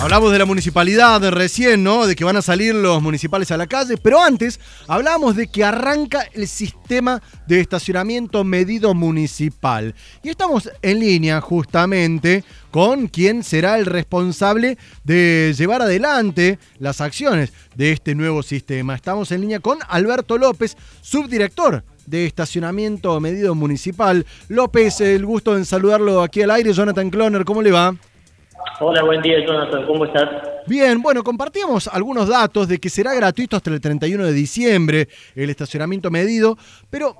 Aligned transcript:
Hablamos 0.00 0.30
de 0.30 0.38
la 0.38 0.44
municipalidad 0.44 1.20
de 1.20 1.32
recién, 1.32 1.82
¿no? 1.82 2.06
De 2.06 2.14
que 2.14 2.22
van 2.22 2.36
a 2.36 2.42
salir 2.42 2.72
los 2.72 3.02
municipales 3.02 3.50
a 3.50 3.56
la 3.56 3.66
calle, 3.66 3.96
pero 3.96 4.22
antes 4.22 4.60
hablamos 4.86 5.34
de 5.34 5.48
que 5.48 5.64
arranca 5.64 6.24
el 6.34 6.46
sistema 6.46 7.20
de 7.48 7.58
estacionamiento 7.58 8.44
medido 8.44 8.94
municipal. 8.94 9.96
Y 10.22 10.28
estamos 10.28 10.70
en 10.82 11.00
línea 11.00 11.40
justamente 11.40 12.44
con 12.70 13.08
quien 13.08 13.42
será 13.42 13.76
el 13.76 13.86
responsable 13.86 14.78
de 15.02 15.52
llevar 15.58 15.82
adelante 15.82 16.60
las 16.78 17.00
acciones 17.00 17.52
de 17.74 17.90
este 17.90 18.14
nuevo 18.14 18.44
sistema. 18.44 18.94
Estamos 18.94 19.32
en 19.32 19.40
línea 19.40 19.58
con 19.58 19.78
Alberto 19.88 20.38
López, 20.38 20.76
subdirector 21.00 21.82
de 22.06 22.24
estacionamiento 22.24 23.18
medido 23.18 23.56
municipal. 23.56 24.24
López, 24.48 25.00
el 25.00 25.26
gusto 25.26 25.56
en 25.56 25.64
saludarlo 25.64 26.22
aquí 26.22 26.40
al 26.42 26.52
aire. 26.52 26.72
Jonathan 26.72 27.10
Cloner, 27.10 27.44
¿cómo 27.44 27.62
le 27.62 27.72
va? 27.72 27.96
Hola, 28.80 29.02
buen 29.02 29.22
día 29.22 29.44
Jonathan, 29.44 29.86
¿cómo 29.86 30.04
estás? 30.04 30.28
Bien, 30.66 31.00
bueno, 31.02 31.22
compartíamos 31.22 31.88
algunos 31.88 32.28
datos 32.28 32.68
de 32.68 32.78
que 32.78 32.88
será 32.88 33.14
gratuito 33.14 33.56
hasta 33.56 33.70
el 33.70 33.80
31 33.80 34.24
de 34.24 34.32
diciembre 34.32 35.08
el 35.34 35.50
estacionamiento 35.50 36.10
medido, 36.10 36.56
pero 36.90 37.14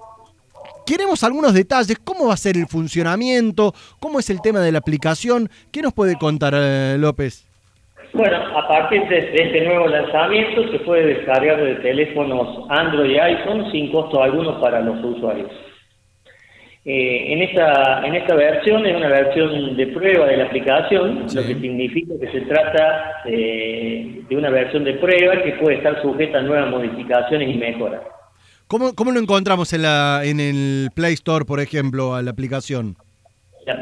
queremos 0.86 1.24
algunos 1.24 1.54
detalles, 1.54 1.98
cómo 2.04 2.28
va 2.28 2.34
a 2.34 2.36
ser 2.36 2.56
el 2.56 2.66
funcionamiento, 2.66 3.72
cómo 4.00 4.20
es 4.20 4.30
el 4.30 4.40
tema 4.40 4.60
de 4.60 4.72
la 4.72 4.78
aplicación, 4.78 5.48
¿qué 5.72 5.82
nos 5.82 5.92
puede 5.92 6.16
contar 6.16 6.54
eh, 6.56 6.96
López? 6.98 7.44
Bueno, 8.14 8.36
a 8.36 8.66
partir 8.66 9.06
de 9.08 9.18
este 9.18 9.66
nuevo 9.66 9.86
lanzamiento 9.88 10.70
se 10.70 10.78
puede 10.80 11.14
descargar 11.14 11.62
de 11.62 11.74
teléfonos 11.76 12.66
Android 12.70 13.10
y 13.10 13.18
iPhone 13.18 13.70
sin 13.70 13.92
costo 13.92 14.22
alguno 14.22 14.60
para 14.60 14.80
los 14.80 15.04
usuarios. 15.04 15.50
Eh, 16.84 17.32
en, 17.32 17.42
esta, 17.42 18.06
en 18.06 18.14
esta 18.14 18.34
versión 18.34 18.86
es 18.86 18.96
una 18.96 19.08
versión 19.08 19.76
de 19.76 19.86
prueba 19.88 20.26
de 20.26 20.36
la 20.38 20.44
aplicación, 20.44 21.26
lo 21.34 21.42
que 21.42 21.54
significa 21.54 22.14
que 22.18 22.30
se 22.30 22.40
trata 22.42 23.22
eh, 23.26 24.22
de 24.28 24.36
una 24.36 24.48
versión 24.48 24.84
de 24.84 24.94
prueba 24.94 25.42
que 25.42 25.52
puede 25.60 25.76
estar 25.76 26.00
sujeta 26.00 26.38
a 26.38 26.42
nuevas 26.42 26.70
modificaciones 26.70 27.54
y 27.54 27.58
mejoras. 27.58 28.02
¿Cómo, 28.68 28.94
cómo 28.94 29.12
lo 29.12 29.20
encontramos 29.20 29.72
en, 29.72 29.82
la, 29.82 30.22
en 30.24 30.40
el 30.40 30.90
Play 30.94 31.14
Store, 31.14 31.44
por 31.44 31.60
ejemplo, 31.60 32.14
a 32.14 32.22
la 32.22 32.30
aplicación? 32.30 32.96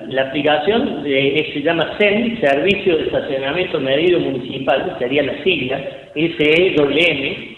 La, 0.08 0.22
aplicación 0.22 1.05
eh, 1.06 1.50
se 1.55 1.62
llama 1.62 1.97
SEN, 1.98 2.41
Servicio 2.41 2.97
de 2.97 3.05
Estacionamiento 3.05 3.78
Medido 3.78 4.19
Municipal, 4.19 4.97
sería 4.98 5.22
la 5.22 5.44
sigla, 5.44 5.78
S-E-M, 6.12 7.56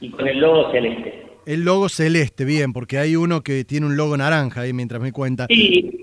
y 0.00 0.10
con 0.10 0.26
el 0.26 0.38
logo 0.38 0.72
celeste. 0.72 1.25
El 1.46 1.62
logo 1.62 1.88
celeste, 1.88 2.44
bien, 2.44 2.72
porque 2.72 2.98
hay 2.98 3.14
uno 3.14 3.42
que 3.42 3.64
tiene 3.64 3.86
un 3.86 3.96
logo 3.96 4.16
naranja 4.16 4.62
ahí 4.62 4.72
mientras 4.72 5.00
me 5.00 5.12
cuenta. 5.12 5.46
Sí, 5.48 6.02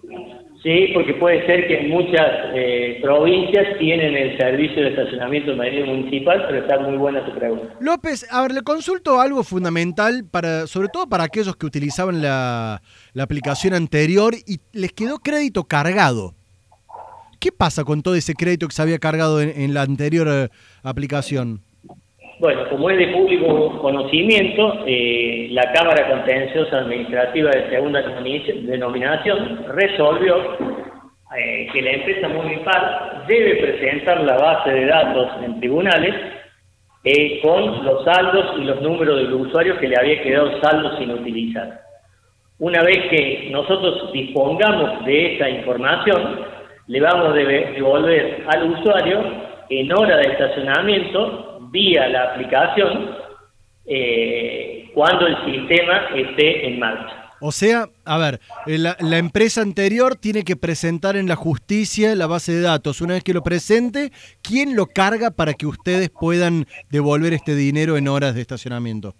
sí 0.63 0.87
porque 0.93 1.15
puede 1.15 1.45
ser 1.45 1.67
que 1.67 1.81
muchas 1.89 2.25
eh, 2.55 2.99
provincias 3.01 3.77
tienen 3.77 4.15
el 4.15 4.37
servicio 4.37 4.81
de 4.81 4.91
estacionamiento 4.91 5.53
medio 5.57 5.85
municipal, 5.85 6.45
pero 6.47 6.59
está 6.61 6.79
muy 6.79 6.95
buena 6.95 7.25
tu 7.25 7.37
pregunta. 7.37 7.75
López, 7.81 8.25
a 8.31 8.41
ver, 8.43 8.53
le 8.53 8.61
consulto 8.61 9.19
algo 9.19 9.43
fundamental, 9.43 10.23
para, 10.31 10.65
sobre 10.65 10.87
todo 10.87 11.07
para 11.07 11.25
aquellos 11.25 11.57
que 11.57 11.65
utilizaban 11.65 12.21
la, 12.21 12.81
aplicación 13.19 13.73
anterior 13.73 14.33
y 14.47 14.61
les 14.71 14.93
quedó 14.93 15.19
crédito 15.19 15.65
cargado. 15.65 16.35
¿Qué 17.41 17.51
pasa 17.51 17.83
con 17.83 18.01
todo 18.01 18.15
ese 18.15 18.33
crédito 18.33 18.69
que 18.69 18.73
se 18.75 18.81
había 18.81 18.97
cargado 18.97 19.41
en, 19.41 19.73
la 19.73 19.81
anterior 19.81 20.25
eh, 20.29 20.47
aplicación? 20.83 21.59
Bueno, 22.43 22.67
como 22.67 22.89
es 22.89 22.97
de 22.97 23.07
público 23.07 23.79
conocimiento, 23.79 24.83
eh, 24.85 25.47
la 25.51 25.71
Cámara 25.71 26.09
Contenciosa 26.09 26.79
Administrativa 26.79 27.49
de 27.51 27.69
Segunda 27.69 28.01
Denominación 28.01 29.63
resolvió 29.69 30.57
eh, 31.37 31.69
que 31.71 31.81
la 31.81 31.91
empresa 31.91 32.27
Municipal 32.27 33.23
debe 33.29 33.55
presentar 33.61 34.19
la 34.25 34.35
base 34.35 34.71
de 34.71 34.85
datos 34.87 35.29
en 35.41 35.57
tribunales 35.61 36.15
eh, 37.05 37.39
con 37.41 37.85
los 37.85 38.03
saldos 38.03 38.59
y 38.59 38.65
los 38.65 38.81
números 38.81 39.19
de 39.19 39.23
los 39.23 39.47
usuarios 39.47 39.77
que 39.77 39.87
le 39.87 39.95
había 39.97 40.21
quedado 40.21 40.59
saldos 40.59 40.99
sin 40.99 41.11
utilizar. 41.11 41.79
Una 42.59 42.83
vez 42.83 43.07
que 43.09 43.47
nosotros 43.51 44.11
dispongamos 44.11 45.05
de 45.05 45.35
esa 45.35 45.49
información, 45.49 46.41
le 46.87 46.99
vamos 46.99 47.29
a 47.29 47.35
devolver 47.35 48.43
al 48.53 48.69
usuario 48.69 49.42
en 49.69 49.91
hora 49.91 50.17
de 50.17 50.31
estacionamiento 50.31 51.59
vía 51.71 52.07
la 52.07 52.31
aplicación 52.31 53.11
eh, 53.85 54.91
cuando 54.93 55.27
el 55.27 55.35
sistema 55.45 56.07
esté 56.15 56.67
en 56.67 56.79
marcha. 56.79 57.31
O 57.41 57.51
sea, 57.51 57.89
a 58.05 58.17
ver, 58.17 58.39
eh, 58.67 58.77
la, 58.77 58.95
la, 59.01 59.17
empresa 59.17 59.61
anterior 59.61 60.15
tiene 60.15 60.43
que 60.43 60.55
presentar 60.55 61.17
en 61.17 61.27
la 61.27 61.35
justicia 61.35 62.15
la 62.15 62.25
base 62.25 62.53
de 62.53 62.61
datos. 62.61 63.01
Una 63.01 63.15
vez 63.15 63.23
que 63.23 63.33
lo 63.33 63.43
presente, 63.43 64.13
¿quién 64.41 64.77
lo 64.77 64.85
carga 64.85 65.31
para 65.31 65.53
que 65.53 65.65
ustedes 65.65 66.09
puedan 66.09 66.67
devolver 66.89 67.33
este 67.33 67.55
dinero 67.55 67.97
en 67.97 68.07
horas 68.07 68.35
de 68.35 68.41
estacionamiento? 68.41 69.15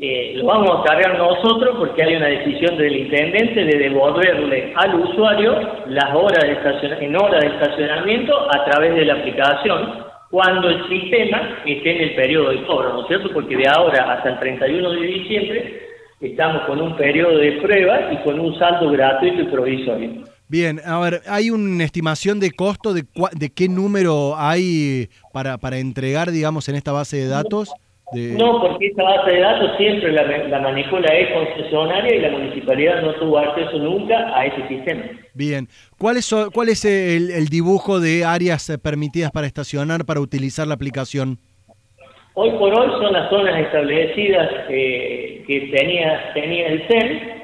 Eh, 0.00 0.34
lo 0.36 0.46
vamos 0.46 0.70
a 0.78 0.84
cargar 0.84 1.18
nosotros 1.18 1.76
porque 1.76 2.04
hay 2.04 2.14
una 2.14 2.28
decisión 2.28 2.76
del 2.78 2.96
intendente 2.96 3.64
de 3.64 3.78
devolverle 3.78 4.72
al 4.76 4.94
usuario 4.94 5.54
las 5.88 6.14
horas 6.14 6.44
de 6.44 7.04
en 7.04 7.16
horas 7.16 7.40
de 7.40 7.48
estacionamiento 7.48 8.32
a 8.48 8.64
través 8.64 8.94
de 8.94 9.04
la 9.04 9.14
aplicación 9.14 10.06
cuando 10.30 10.68
el 10.68 10.88
sistema 10.88 11.58
esté 11.64 11.96
en 11.96 12.02
el 12.10 12.14
periodo 12.14 12.50
de 12.50 12.64
cobro, 12.64 12.92
¿no 12.92 13.00
es 13.02 13.08
cierto? 13.08 13.30
Porque 13.32 13.56
de 13.56 13.66
ahora 13.66 14.12
hasta 14.12 14.30
el 14.30 14.38
31 14.38 14.90
de 14.90 15.00
diciembre 15.00 15.82
estamos 16.20 16.62
con 16.66 16.80
un 16.80 16.96
periodo 16.96 17.38
de 17.38 17.52
prueba 17.60 18.12
y 18.12 18.18
con 18.18 18.38
un 18.38 18.56
saldo 18.56 18.90
gratuito 18.90 19.42
y 19.42 19.46
provisorio. 19.46 20.10
Bien, 20.46 20.80
a 20.84 21.00
ver, 21.00 21.22
¿hay 21.26 21.50
una 21.50 21.82
estimación 21.84 22.38
de 22.40 22.52
costo 22.52 22.94
de, 22.94 23.04
de 23.32 23.50
qué 23.52 23.68
número 23.68 24.34
hay 24.36 25.08
para, 25.32 25.58
para 25.58 25.78
entregar, 25.78 26.30
digamos, 26.30 26.68
en 26.68 26.76
esta 26.76 26.92
base 26.92 27.16
de 27.16 27.28
datos? 27.28 27.72
Porque 28.10 28.86
esta 28.86 29.02
base 29.02 29.32
de 29.32 29.40
datos 29.40 29.76
siempre 29.76 30.12
la, 30.12 30.48
la 30.48 30.60
manejó 30.60 30.98
la 30.98 31.14
E 31.14 31.32
concesionaria 31.32 32.14
y 32.14 32.20
la 32.20 32.30
municipalidad 32.30 33.02
no 33.02 33.14
tuvo 33.14 33.38
acceso 33.38 33.78
nunca 33.78 34.14
a 34.34 34.46
ese 34.46 34.66
sistema. 34.68 35.02
Bien, 35.34 35.68
¿cuál 35.98 36.16
es, 36.16 36.34
cuál 36.54 36.68
es 36.70 36.84
el, 36.84 37.48
dibujo 37.48 38.00
de 38.00 38.24
áreas 38.24 38.70
eh, 38.70 38.78
permitidas 38.78 39.30
para 39.30 39.46
estacionar 39.46 40.04
para 40.04 40.20
utilizar 40.20 40.66
la 40.66 40.74
aplicación? 40.74 41.38
Hoy 42.34 42.50
por 42.52 42.72
hoy 42.72 42.88
son 43.02 43.12
las 43.12 43.28
zonas 43.30 43.60
establecidas 43.60 44.48
eh, 44.68 45.42
que 45.46 45.60
tenía, 45.76 46.32
tenía 46.34 46.68
el 46.68 46.86
CEN, 46.86 47.38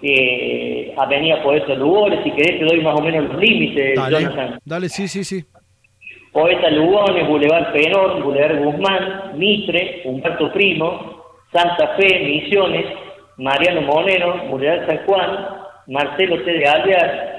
que 0.00 0.94
Avenida 0.96 1.42
Poeta 1.42 1.74
Lugones, 1.74 2.20
si 2.22 2.30
querés 2.30 2.60
te 2.60 2.64
doy 2.64 2.80
más 2.80 2.98
o 2.98 3.02
menos 3.02 3.32
los 3.32 3.40
límites, 3.40 3.96
Dale, 3.96 4.58
dale 4.64 4.88
sí, 4.88 5.08
sí, 5.08 5.24
sí. 5.24 5.44
Poeta 6.32 6.70
Lugones, 6.70 7.26
Boulevard 7.26 7.72
Penón, 7.72 8.22
Boulevard 8.22 8.58
Guzmán, 8.58 9.32
Mitre, 9.38 10.02
Humberto 10.04 10.52
Primo, 10.52 11.24
Santa 11.52 11.96
Fe, 11.96 12.20
Misiones, 12.24 12.86
Mariano 13.36 13.82
Monero, 13.82 14.48
Boulevard 14.50 14.86
San 14.86 14.98
Juan, 15.06 15.48
Marcelo 15.86 16.42
T. 16.42 16.52
de 16.52 16.68
Alvear, 16.68 17.38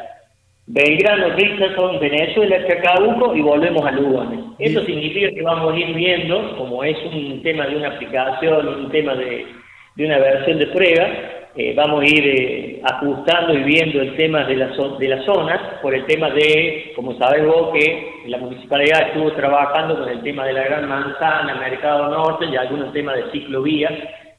Belgrano, 0.68 1.30
Richardson, 1.36 2.00
Venezuela, 2.00 2.68
Chacabuco 2.68 3.36
y 3.36 3.42
volvemos 3.42 3.86
a 3.86 3.92
Lugones. 3.92 4.40
Eso 4.60 4.84
significa 4.86 5.32
que 5.32 5.42
vamos 5.42 5.74
a 5.74 5.78
ir 5.78 5.94
viendo, 5.96 6.58
como 6.58 6.84
es 6.84 6.98
un 7.06 7.42
tema 7.42 7.66
de 7.66 7.76
una 7.76 7.90
aplicación, 7.90 8.68
un 8.68 8.92
tema 8.92 9.16
de, 9.16 9.48
de 9.96 10.06
una 10.06 10.20
versión 10.20 10.60
de 10.60 10.68
prueba, 10.68 11.08
eh, 11.62 11.74
vamos 11.76 12.02
a 12.02 12.06
ir 12.06 12.26
eh, 12.26 12.82
ajustando 12.86 13.54
y 13.54 13.64
viendo 13.64 14.02
el 14.02 14.16
tema 14.16 14.46
de, 14.46 14.56
la, 14.56 14.68
de 14.98 15.08
las 15.10 15.26
zonas, 15.26 15.60
por 15.82 15.94
el 15.94 16.06
tema 16.06 16.30
de, 16.30 16.94
como 16.96 17.18
sabes 17.18 17.46
vos, 17.46 17.74
que 17.74 18.22
la 18.28 18.38
municipalidad 18.38 19.10
estuvo 19.10 19.34
trabajando 19.34 20.00
con 20.00 20.08
el 20.08 20.24
tema 20.24 20.46
de 20.46 20.54
la 20.54 20.64
Gran 20.64 20.88
Manzana, 20.88 21.60
Mercado 21.60 22.12
Norte 22.12 22.46
y 22.46 22.56
algunos 22.56 22.94
temas 22.94 23.18
de 23.18 23.32
ciclovía 23.34 23.90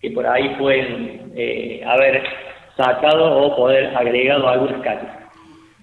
que 0.01 0.13
por 0.13 0.27
ahí 0.27 0.57
pueden 0.59 1.33
eh, 1.37 1.83
haber 1.87 2.23
sacado 2.75 3.37
o 3.37 3.55
poder 3.55 3.95
agregado 3.95 4.49
algunas 4.49 4.81
calles. 4.81 5.11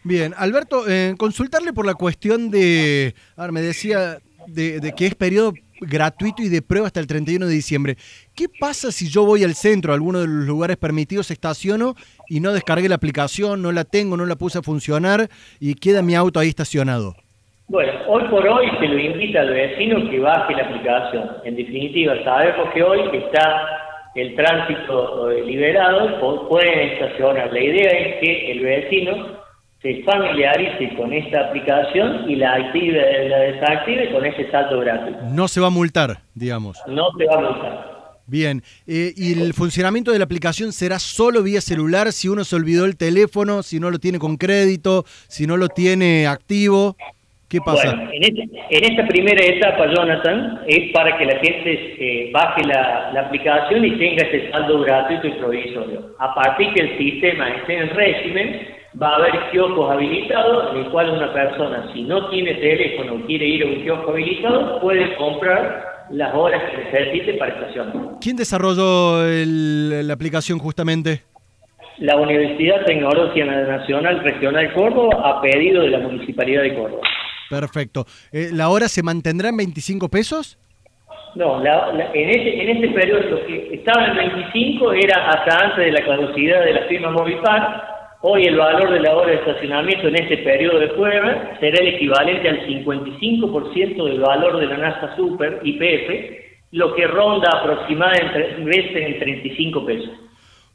Bien, 0.04 0.34
Alberto, 0.38 0.86
consultarle 1.19 1.72
por 1.72 1.86
la 1.86 1.94
cuestión 1.94 2.50
de, 2.50 3.14
a 3.36 3.48
me 3.50 3.62
decía 3.62 4.18
de, 4.48 4.80
de 4.80 4.92
que 4.94 5.06
es 5.06 5.13
periodo 5.13 5.54
gratuito 5.81 6.41
y 6.41 6.50
de 6.50 6.62
prueba 6.62 6.88
hasta 6.88 7.00
el 7.00 7.07
31 7.07 7.45
de 7.45 7.53
diciembre. 7.53 7.95
¿Qué 8.35 8.45
pasa 8.59 8.91
si 8.91 9.09
yo 9.09 9.25
voy 9.25 9.44
al 9.44 9.56
centro, 9.56 9.91
a 9.91 9.95
alguno 9.95 10.19
de 10.19 10.27
los 10.27 10.45
lugares 10.45 10.77
permitidos, 10.77 11.31
estaciono 11.31 11.95
y 12.27 12.39
no 12.39 12.53
descargué 12.53 12.89
la 12.89 12.95
aplicación, 12.95 13.62
no 13.62 13.71
la 13.71 13.83
tengo, 13.83 14.18
no 14.18 14.25
la 14.25 14.35
puse 14.35 14.59
a 14.59 14.62
funcionar 14.62 15.27
y 15.59 15.75
queda 15.75 16.01
mi 16.01 16.15
auto 16.15 16.39
ahí 16.39 16.50
estacionado? 16.50 17.15
Bueno, 17.69 17.91
hoy 18.07 18.24
por 18.29 18.47
hoy 18.47 18.68
se 18.79 18.88
lo 18.88 18.97
invita 18.97 19.41
al 19.41 19.50
vecino 19.50 20.09
que 20.09 20.19
baje 20.19 20.53
la 20.53 20.63
aplicación. 20.63 21.29
En 21.44 21.56
definitiva, 21.57 22.13
sabemos 22.23 22.73
que 22.73 22.81
hoy 22.81 23.01
está 23.13 23.68
el 24.15 24.35
tránsito 24.35 25.31
eh, 25.31 25.44
liberado, 25.44 26.47
pueden 26.47 26.80
estacionar. 26.91 27.51
La 27.51 27.59
idea 27.59 27.91
es 27.91 28.19
que 28.21 28.51
el 28.51 28.59
vecino 28.62 29.46
se 29.81 30.03
familiarice 30.03 30.95
con 30.95 31.13
esta 31.13 31.47
aplicación 31.47 32.29
y 32.29 32.35
la 32.35 32.53
active, 32.53 33.29
la 33.29 33.39
desactive 33.39 34.12
con 34.12 34.25
ese 34.25 34.50
salto 34.50 34.79
gratuito. 34.79 35.19
No 35.31 35.47
se 35.47 35.59
va 35.59 35.68
a 35.68 35.71
multar, 35.71 36.18
digamos. 36.33 36.81
No 36.88 37.09
se 37.18 37.25
va 37.25 37.35
a 37.35 37.41
multar. 37.41 37.97
Bien, 38.25 38.62
eh, 38.85 39.13
¿y 39.15 39.41
el 39.41 39.53
funcionamiento 39.53 40.12
de 40.12 40.19
la 40.19 40.25
aplicación 40.25 40.74
será 40.74 41.00
solo 41.00 41.44
vía 41.44 41.62
celular 41.62 42.12
si 42.12 42.27
uno 42.27 42.44
se 42.44 42.57
olvidó 42.57 42.83
el 42.83 42.97
teléfono, 42.97 43.63
si 43.63 43.79
no 43.79 43.89
lo 43.89 44.00
tiene 44.00 44.19
con 44.19 44.35
crédito, 44.35 45.06
si 45.29 45.47
no 45.47 45.56
lo 45.56 45.69
tiene 45.69 46.27
activo? 46.27 46.97
¿Qué 47.47 47.62
pasa? 47.62 47.95
Bueno, 47.95 48.12
en, 48.12 48.23
este, 48.23 48.41
en, 48.44 48.91
esta 48.91 49.07
primera 49.07 49.45
etapa, 49.45 49.85
Jonathan, 49.95 50.59
es 50.68 50.91
para 50.91 51.18
que 51.18 51.25
la 51.25 51.39
gente 51.39 51.95
eh, 51.97 52.30
baje 52.33 52.65
la, 52.65 53.12
la, 53.13 53.21
aplicación 53.21 53.85
y 53.85 53.91
tenga 53.97 54.23
este 54.23 54.51
saldo 54.51 54.81
gratuito 54.81 55.27
y 55.27 55.31
provisorio. 55.31 56.13
A 56.19 56.35
partir 56.35 56.73
que 56.73 56.81
el 56.81 56.97
sistema 56.97 57.47
esté 57.47 57.77
en 57.77 57.89
régimen, 57.91 58.76
va 59.01 59.09
a 59.09 59.15
haber 59.15 59.51
kioscos 59.51 59.91
habilitados 59.91 60.71
en 60.71 60.85
el 60.85 60.91
cual 60.91 61.09
una 61.09 61.31
persona, 61.33 61.91
si 61.94 62.03
no 62.03 62.29
tiene 62.29 62.55
teléfono 62.55 63.15
o 63.15 63.25
quiere 63.25 63.45
ir 63.45 63.63
a 63.63 63.67
un 63.67 63.83
kiosco 63.83 64.11
habilitado, 64.11 64.79
puede 64.81 65.15
comprar 65.15 66.07
las 66.09 66.33
horas 66.33 66.63
que 66.71 66.77
necesite 66.77 67.33
para 67.33 67.53
estacionar. 67.53 67.94
¿Quién 68.21 68.38
desarrolló 68.38 69.25
el, 69.25 70.07
la 70.07 70.13
aplicación 70.13 70.57
justamente? 70.59 71.23
La 71.99 72.15
Universidad 72.15 72.85
Tecnológica 72.85 73.45
Nacional 73.45 74.23
Regional 74.23 74.73
Córdoba 74.73 75.21
a 75.23 75.41
pedido 75.41 75.81
de 75.81 75.89
la 75.89 75.99
Municipalidad 75.99 76.61
de 76.61 76.75
Córdoba. 76.75 77.01
Perfecto. 77.49 78.05
Eh, 78.31 78.49
¿La 78.53 78.69
hora 78.69 78.88
se 78.88 79.03
mantendrá 79.03 79.49
en 79.49 79.57
25 79.57 80.09
pesos? 80.09 80.59
No, 81.35 81.61
la, 81.61 81.91
en, 82.13 82.29
este, 82.29 82.63
en 82.63 82.69
este 82.69 82.89
periodo 82.89 83.21
lo 83.21 83.45
que 83.45 83.75
estaba 83.75 84.07
en 84.07 84.15
25 84.15 84.94
era 84.94 85.29
hasta 85.29 85.65
antes 85.65 85.85
de 85.85 85.91
la 85.91 86.05
caducidad 86.05 86.63
de 86.63 86.73
la 86.73 86.81
firma 86.88 87.11
Movipar. 87.11 87.96
Hoy 88.22 88.46
el 88.46 88.58
valor 88.58 88.92
de 88.92 89.00
la 89.00 89.16
hora 89.16 89.30
de 89.30 89.38
estacionamiento 89.38 90.08
en 90.08 90.16
este 90.16 90.38
periodo 90.38 90.80
de 90.80 90.88
prueba 90.88 91.56
será 91.60 91.78
el 91.80 91.96
equivalente 91.96 92.50
al 92.50 92.66
55% 92.66 94.06
del 94.06 94.19
valor 94.19 94.60
de 94.60 94.66
la 94.66 94.78
NASA 94.78 95.16
Super 95.16 95.60
IPF, 95.64 96.72
lo 96.72 96.96
que 96.96 97.06
ronda 97.06 97.48
aproximadamente 97.62 99.06
en 99.06 99.19
35 99.19 99.86
pesos. 99.86 100.10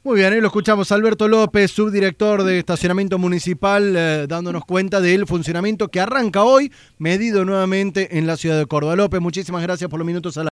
Muy 0.05 0.17
bien, 0.17 0.33
ahí 0.33 0.41
lo 0.41 0.47
escuchamos. 0.47 0.91
Alberto 0.91 1.29
López, 1.29 1.71
subdirector 1.71 2.43
de 2.43 2.59
estacionamiento 2.59 3.17
municipal, 3.17 3.95
eh, 3.95 4.25
dándonos 4.27 4.65
cuenta 4.65 4.99
del 4.99 5.25
funcionamiento 5.25 5.87
que 5.87 6.01
arranca 6.01 6.43
hoy, 6.43 6.73
medido 6.97 7.45
nuevamente 7.45 8.17
en 8.17 8.27
la 8.27 8.35
ciudad 8.35 8.57
de 8.57 8.65
Córdoba. 8.65 8.97
López, 8.97 9.21
muchísimas 9.21 9.63
gracias 9.63 9.89
por 9.89 9.99
los 9.99 10.05
minutos 10.05 10.35
a 10.35 10.39
la 10.39 10.41